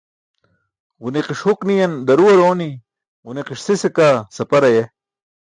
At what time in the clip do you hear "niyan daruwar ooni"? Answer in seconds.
1.67-2.69